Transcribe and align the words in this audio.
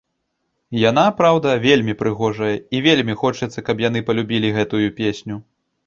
Яна, 0.89 1.03
праўда, 1.19 1.53
вельмі 1.67 1.93
прыгожая, 2.01 2.51
і 2.57 2.77
вельмі 2.89 3.13
хочацца, 3.23 3.59
каб 3.71 3.87
яны 3.87 3.99
палюбілі 4.09 4.55
гэтую 4.61 4.85
песню. 5.03 5.35